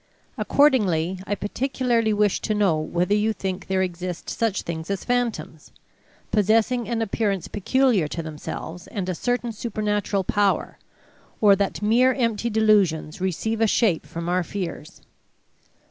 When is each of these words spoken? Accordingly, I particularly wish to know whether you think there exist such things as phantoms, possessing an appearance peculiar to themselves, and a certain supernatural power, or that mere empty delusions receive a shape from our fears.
Accordingly, 0.35 1.19
I 1.27 1.35
particularly 1.35 2.11
wish 2.11 2.39
to 2.41 2.55
know 2.55 2.75
whether 2.79 3.13
you 3.13 3.33
think 3.33 3.67
there 3.67 3.83
exist 3.83 4.31
such 4.31 4.63
things 4.63 4.89
as 4.89 5.03
phantoms, 5.05 5.71
possessing 6.31 6.89
an 6.89 7.03
appearance 7.03 7.47
peculiar 7.47 8.07
to 8.07 8.23
themselves, 8.23 8.87
and 8.87 9.07
a 9.07 9.13
certain 9.13 9.51
supernatural 9.51 10.23
power, 10.23 10.79
or 11.39 11.55
that 11.55 11.83
mere 11.83 12.15
empty 12.15 12.49
delusions 12.49 13.21
receive 13.21 13.61
a 13.61 13.67
shape 13.67 14.07
from 14.07 14.27
our 14.27 14.41
fears. 14.43 15.01